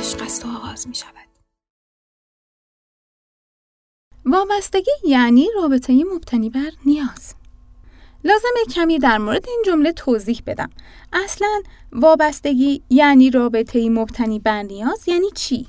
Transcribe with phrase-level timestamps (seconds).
[0.00, 1.28] عشق است و آغاز می شود.
[4.24, 7.34] وابستگی یعنی رابطه مبتنی بر نیاز.
[8.24, 10.70] لازم کمی در مورد این جمله توضیح بدم.
[11.12, 15.66] اصلا وابستگی یعنی رابطه مبتنی بر نیاز یعنی چی؟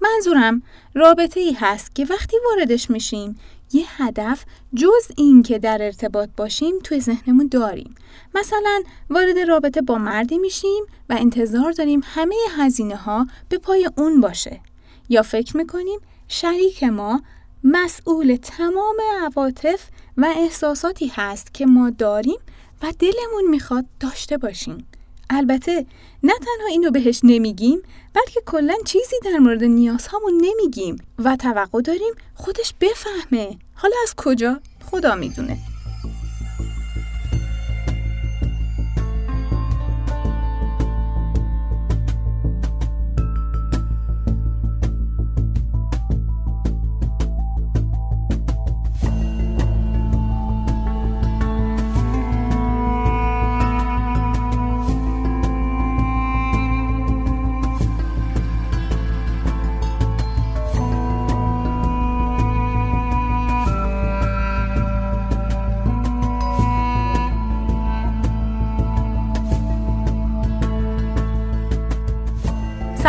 [0.00, 0.62] منظورم
[0.94, 3.38] رابطه ای هست که وقتی واردش میشیم
[3.74, 4.44] یه هدف
[4.74, 7.94] جز این که در ارتباط باشیم توی ذهنمون داریم.
[8.34, 14.20] مثلا وارد رابطه با مردی میشیم و انتظار داریم همه هزینه ها به پای اون
[14.20, 14.60] باشه.
[15.08, 17.22] یا فکر می‌کنیم شریک ما
[17.64, 22.38] مسئول تمام عواطف و احساساتی هست که ما داریم
[22.82, 24.86] و دلمون می‌خواد داشته باشیم.
[25.30, 25.86] البته
[26.22, 27.82] نه تنها اینو بهش نمیگیم
[28.14, 33.58] بلکه کلا چیزی در مورد نیازهامون نمیگیم و توقع داریم خودش بفهمه.
[33.74, 34.60] حالا از کجا؟
[34.90, 35.73] خدا می‌دونه.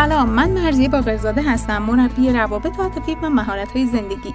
[0.05, 4.33] سلام من مرزی باقرزاده هستم مربی روابط عاطفی و مهارت های زندگی.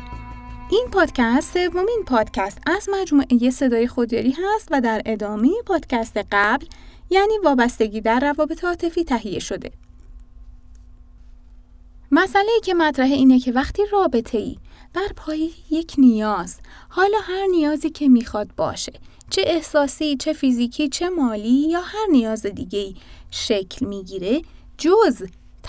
[0.70, 6.66] این پادکست سومین پادکست از مجموعه صدای خودیاری هست و در ادامه پادکست قبل
[7.10, 9.70] یعنی وابستگی در روابط عاطفی تهیه شده.
[12.10, 14.56] مسئله ای که مطرح اینه که وقتی رابطه ای
[14.94, 16.56] بر پای یک نیاز
[16.88, 18.92] حالا هر نیازی که می‌خواد باشه
[19.30, 22.94] چه احساسی چه فیزیکی چه مالی یا هر نیاز دیگه
[23.30, 24.42] شکل می‌گیره
[24.78, 25.22] جز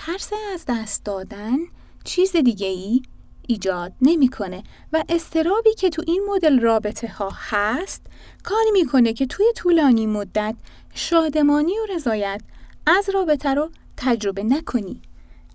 [0.06, 1.58] ترس از دست دادن
[2.04, 3.02] چیز دیگه ای
[3.48, 4.64] ایجاد نمی‌کنه
[4.94, 8.06] و استرابی که تو این مدل رابطه ها هست
[8.44, 10.56] کاری می‌کنه که توی طولانی مدت
[10.94, 12.42] شادمانی و رضایت
[12.86, 15.02] از رابطه رو تجربه نکنی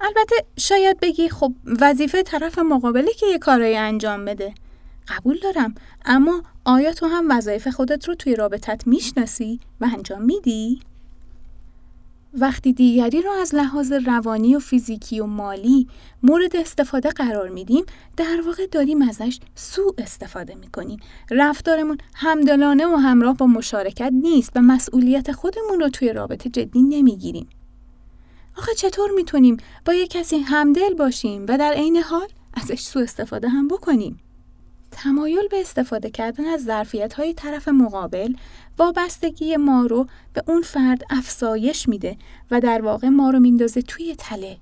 [0.00, 4.54] البته شاید بگی خب وظیفه طرف مقابله که یه کارایی انجام بده
[5.08, 5.74] قبول دارم
[6.04, 10.80] اما آیا تو هم وظایف خودت رو توی رابطت می‌شناسی و انجام میدی؟
[12.40, 15.88] وقتی دیگری رو از لحاظ روانی و فیزیکی و مالی
[16.22, 17.84] مورد استفاده قرار میدیم
[18.16, 21.00] در واقع داریم ازش سوء استفاده می‌کنیم.
[21.30, 27.48] رفتارمون همدلانه و همراه با مشارکت نیست و مسئولیت خودمون رو توی رابطه جدی نمی‌گیریم.
[28.58, 33.48] آخه چطور می‌تونیم با یک کسی همدل باشیم و در عین حال ازش سوء استفاده
[33.48, 34.20] هم بکنیم؟
[34.96, 38.34] تمایل به استفاده کردن از ظرفیت های طرف مقابل
[38.78, 42.16] وابستگی ما رو به اون فرد افزایش میده
[42.50, 44.56] و در واقع ما رو میندازه توی تله.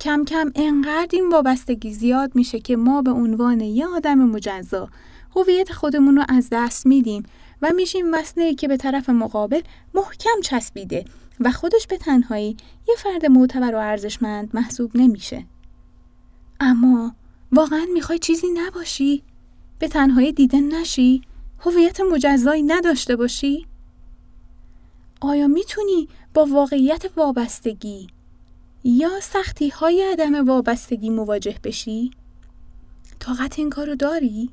[0.00, 4.88] کم کم انقدر این وابستگی زیاد میشه که ما به عنوان یه آدم مجزا
[5.36, 7.22] هویت خودمون رو از دست میدیم
[7.62, 9.60] و میشیم وسنه که به طرف مقابل
[9.94, 11.04] محکم چسبیده
[11.40, 12.56] و خودش به تنهایی
[12.88, 15.46] یه فرد معتبر و ارزشمند محسوب نمیشه.
[16.60, 17.14] اما
[17.52, 19.22] واقعا می‌خوای چیزی نباشی؟
[19.80, 21.22] به تنهایی دیده نشی؟
[21.60, 23.66] هویت مجزایی نداشته باشی؟
[25.20, 28.06] آیا می‌تونی با واقعیت وابستگی
[28.84, 32.10] یا سختی های عدم وابستگی مواجه بشی؟
[33.20, 34.50] طاقت این کارو داری؟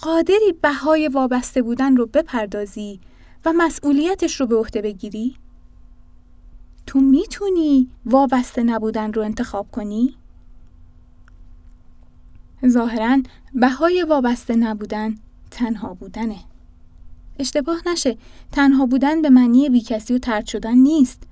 [0.00, 3.00] قادری بهای وابسته بودن رو بپردازی
[3.44, 5.36] و مسئولیتش رو به عهده بگیری؟
[6.86, 10.16] تو می‌تونی وابسته نبودن رو انتخاب کنی؟
[12.68, 13.22] ظاهرا
[13.54, 15.14] بهای وابسته نبودن
[15.50, 16.38] تنها بودنه.
[17.38, 18.16] اشتباه نشه
[18.52, 21.22] تنها بودن به معنی بیکسی و ترد شدن نیست.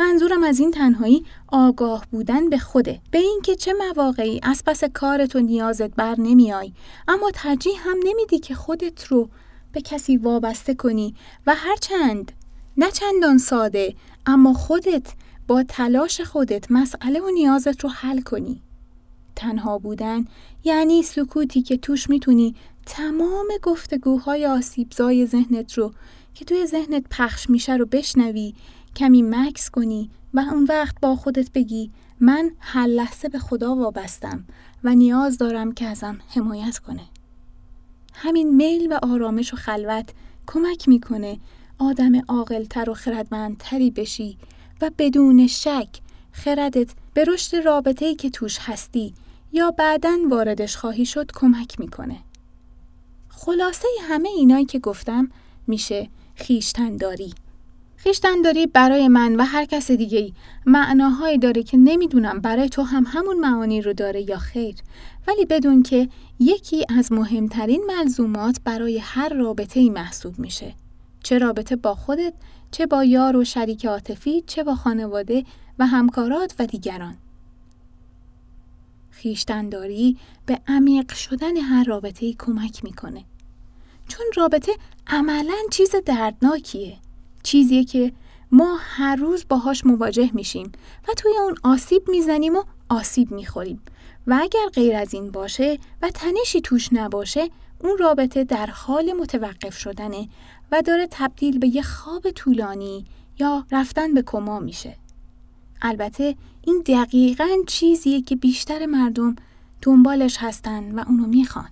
[0.00, 5.36] منظورم از این تنهایی آگاه بودن به خوده به اینکه چه مواقعی از پس کارت
[5.36, 6.72] و نیازت بر نمیای
[7.08, 9.28] اما ترجیح هم نمیدی که خودت رو
[9.72, 11.14] به کسی وابسته کنی
[11.46, 12.32] و هرچند
[12.76, 13.94] نه چندان ساده
[14.26, 15.12] اما خودت
[15.48, 18.62] با تلاش خودت مسئله و نیازت رو حل کنی
[19.40, 20.24] تنها بودن
[20.64, 22.54] یعنی سکوتی که توش می‌تونی
[22.86, 25.92] تمام گفتگوهای آسیبزای ذهنت رو
[26.34, 28.54] که توی ذهنت پخش میشه رو بشنوی
[28.96, 31.90] کمی مکس کنی و اون وقت با خودت بگی
[32.20, 34.44] من هر لحظه به خدا وابستم
[34.84, 37.04] و نیاز دارم که ازم حمایت کنه.
[38.14, 40.10] همین میل و آرامش و خلوت
[40.46, 41.38] کمک می‌کنه
[41.78, 44.38] آدم عاقلتر و خردمندتری بشی
[44.80, 46.00] و بدون شک
[46.32, 49.14] خردت به رشد رابطه‌ای که توش هستی
[49.52, 52.16] یا بعدا واردش خواهی شد کمک می‌کنه.
[53.28, 55.28] خلاصه همه اینایی که گفتم
[55.66, 57.34] میشه خیشتنداری.
[58.44, 60.32] داری برای من و هر کس دیگه ای
[60.66, 64.74] معناهایی داره که نمی‌دونم برای تو هم همون معانی رو داره یا خیر
[65.26, 66.08] ولی بدون که
[66.38, 70.74] یکی از مهمترین ملزومات برای هر رابطه ای محسوب میشه
[71.22, 72.34] چه رابطه با خودت
[72.70, 75.44] چه با یار و شریک عاطفی چه با خانواده
[75.78, 77.16] و همکارات و دیگران
[79.22, 83.24] خیشتنداری به عمیق شدن هر رابطه کمک می‌کنه.
[84.08, 84.72] چون رابطه
[85.06, 86.96] عملا چیز دردناکیه.
[87.42, 88.12] چیزیه که
[88.52, 90.72] ما هر روز باهاش مواجه میشیم
[91.08, 93.82] و توی اون آسیب می‌زنیم و آسیب می‌خوریم.
[94.26, 99.78] و اگر غیر از این باشه و تنشی توش نباشه اون رابطه در حال متوقف
[99.78, 100.28] شدنه
[100.72, 103.04] و داره تبدیل به یه خواب طولانی
[103.38, 104.96] یا رفتن به کما میشه.
[105.82, 109.36] البته این دقیقا چیزیه که بیشتر مردم
[109.82, 111.68] دنبالش هستن و اونو می‌خوان.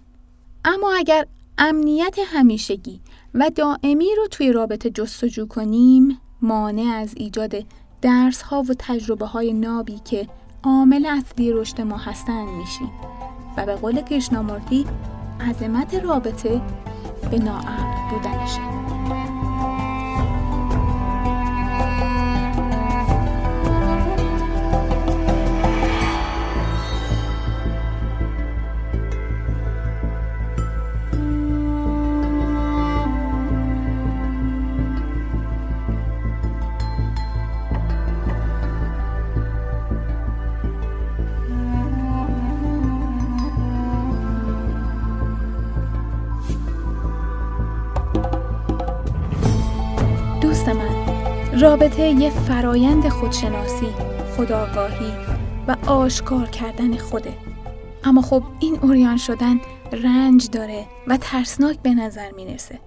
[0.64, 1.26] اما اگر
[1.58, 3.00] امنیت همیشگی
[3.34, 7.64] و دائمی رو توی رابطه جستجو کنیم مانع از ایجاد
[8.02, 10.28] درس ها و تجربه های نابی که
[10.62, 12.90] عامل اصلی رشد ما هستن میشیم
[13.56, 14.86] و به قول کریشنامورتی
[15.40, 16.62] عظمت رابطه
[17.30, 18.77] به ناامن بودنشه
[51.60, 53.86] رابطه یه فرایند خودشناسی،
[54.36, 55.12] خداگاهی
[55.68, 57.34] و آشکار کردن خوده.
[58.04, 59.60] اما خب این اوریان شدن
[59.92, 62.80] رنج داره و ترسناک به نظر می‌رسه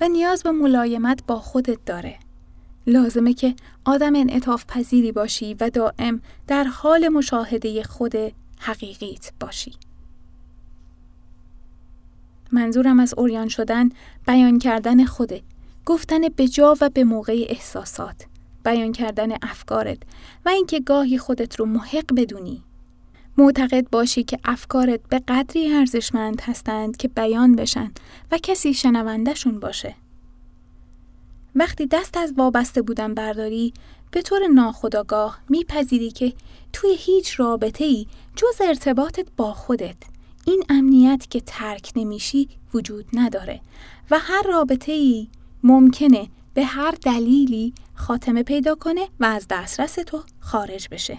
[0.00, 2.18] و نیاز به ملایمت با خودت داره.
[2.86, 3.54] لازمه که
[3.84, 8.14] آدم انعطاف پذیری باشی و دائم در حال مشاهده خود
[8.58, 9.72] حقیقیت باشی.
[12.52, 13.88] منظورم از اوریان شدن
[14.26, 15.42] بیان کردن خوده
[15.88, 18.26] گفتن به جا و به موقع احساسات
[18.64, 19.98] بیان کردن افکارت
[20.44, 22.62] و اینکه گاهی خودت رو محق بدونی.
[23.38, 27.92] معتقد باشی که افکارت به قدری ارزشمند هستند که بیان بشن
[28.32, 29.94] و کسی شنوندهشون باشه.
[31.54, 33.72] وقتی دست از وابسته بودن برداری
[34.10, 36.32] به طور ناخداگاه میپذیری که
[36.72, 38.06] توی هیچ رابطه ای
[38.36, 39.96] جز ارتباطت با خودت
[40.46, 43.60] این امنیت که ترک نمیشی وجود نداره
[44.10, 45.28] و هر رابطه ای
[45.62, 51.18] ممکنه به هر دلیلی خاتمه پیدا کنه و از دسترس تو خارج بشه.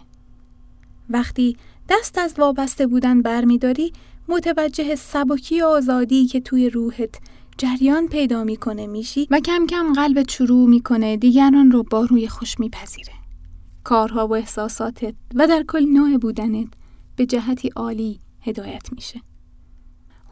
[1.10, 1.58] وقتی
[1.90, 3.94] دست از وابسته بودن برمیداری
[4.28, 7.16] متوجه سبکی و آزادی که توی روحت
[7.58, 12.60] جریان پیدا می‌کنه میشی و کم کم قلبت شروع می‌کنه دیگران رو با روی خوش
[12.60, 13.14] میپذیره.
[13.84, 16.68] کارها و احساساتت و در کل نوع بودنت
[17.16, 19.22] به جهتی عالی هدایت میشه.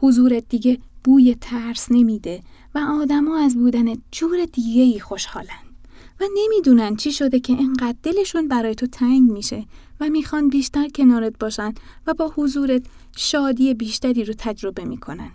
[0.00, 2.40] حضورت دیگه بوی ترس نمیده
[2.74, 5.68] و آدما از بودن جور دیگه ای خوشحالن
[6.20, 9.66] و نمی‌دونن چی شده که انقدر دلشون برای تو تنگ میشه
[10.00, 11.74] و می‌خوان بیشتر کنارت باشن
[12.06, 12.82] و با حضورت
[13.16, 15.30] شادی بیشتری رو تجربه می‌کنن.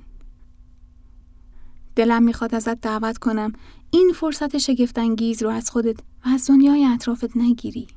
[1.96, 3.54] دلم می‌خواد ازت دعوت کنم
[3.92, 7.88] این فرصت شگفتانگیز رو از خودت و از دنیای اطرافت نگیری.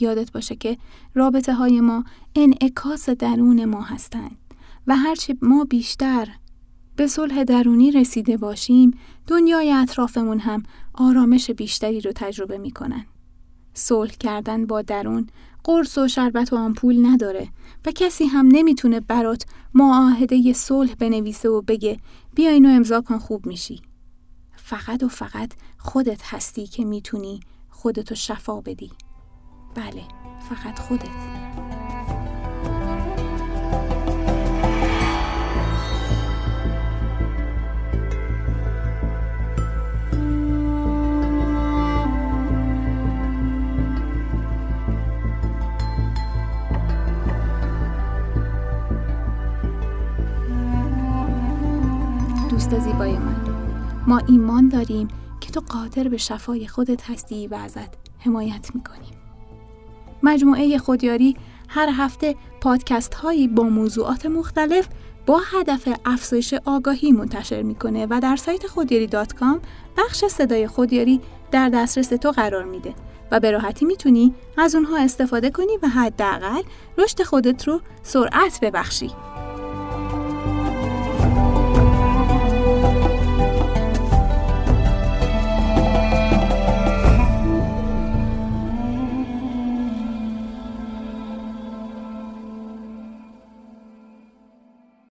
[0.00, 0.78] یادت باشه که
[1.14, 4.36] رابطه های ما انعکاس درون ما هستند
[4.86, 6.28] و هرچی ما بیشتر
[7.00, 10.62] به صلح درونی رسیده باشیم دنیای اطرافمون هم
[10.94, 13.06] آرامش بیشتری رو تجربه می‌کنن.
[13.74, 15.26] صلح کردن با درون
[15.64, 17.48] قرص و شربت و آمپول نداره
[17.86, 22.00] و کسی هم نمی‌تونه برات معاهده صلح بنویسه و بگه
[22.34, 23.82] بیا اینو امضا کن خوب میشی.
[24.56, 27.40] فقط و فقط خودت هستی که می‌تونی
[27.70, 28.90] خودتو شفا بدی.
[29.74, 30.02] بله
[30.48, 31.39] فقط خودت.
[52.70, 53.36] دوست زیبای من
[54.06, 55.08] ما ایمان داریم
[55.40, 59.14] که تو قادر به شفای خودت هستی و ازت حمایت می‌کنیم
[60.22, 61.36] مجموعه خودیاری
[61.68, 64.88] هر هفته پادکست هایی با موضوعات مختلف
[65.26, 69.60] با هدف افزایش آگاهی منتشر می‌کنه و در سایت خودیاری دات کام
[69.96, 72.94] بخش صدای خودیاری در دسترس تو قرار میده
[73.30, 76.62] و به راحتی می‌تونی از اونها استفاده کنی و حداقل
[76.98, 79.10] رشد خودت رو سرعت ببخشی.